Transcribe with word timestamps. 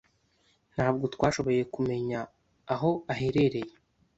Ntabwo 0.73 1.03
twashoboye 1.13 1.61
kumenya 1.73 2.19
aho 2.73 2.89
aherereye. 3.13 3.73